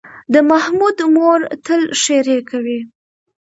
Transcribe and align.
د 0.33 0.35
محمود 0.49 0.97
مور 1.15 1.39
تل 1.65 1.81
ښېرې 2.01 2.37
کوي. 2.49 2.79